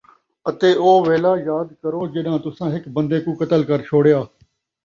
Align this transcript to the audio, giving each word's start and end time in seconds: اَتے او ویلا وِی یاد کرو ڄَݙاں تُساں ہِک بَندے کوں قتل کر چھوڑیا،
اَتے 0.49 0.69
او 0.81 0.91
ویلا 1.07 1.31
وِی 1.35 1.41
یاد 1.49 1.67
کرو 1.81 2.01
ڄَݙاں 2.13 2.39
تُساں 2.43 2.69
ہِک 2.73 2.83
بَندے 2.95 3.17
کوں 3.23 3.37
قتل 3.39 3.61
کر 3.69 3.79
چھوڑیا، 3.87 4.19